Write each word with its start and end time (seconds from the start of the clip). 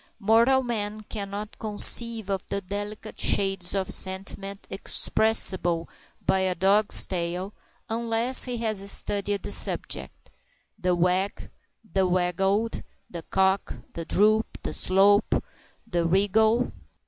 Mortal 0.19 0.63
man 0.63 1.01
cannot 1.01 1.59
conceive 1.59 2.27
of 2.27 2.41
the 2.47 2.59
delicate 2.59 3.19
shades 3.19 3.75
of 3.75 3.91
sentiment 3.91 4.65
expressible 4.71 5.87
by 6.25 6.39
a 6.39 6.55
dog's 6.55 7.05
tail, 7.05 7.53
unless 7.87 8.45
he 8.45 8.57
has 8.57 8.89
studied 8.89 9.43
the 9.43 9.51
subject 9.51 10.31
the 10.79 10.95
wag, 10.95 11.51
the 11.93 12.07
waggle, 12.07 12.69
the 13.11 13.21
cock, 13.21 13.75
the 13.93 14.03
droop, 14.03 14.47
the 14.63 14.73
slope, 14.73 15.35
the 15.85 16.03
wriggle! 16.07 16.71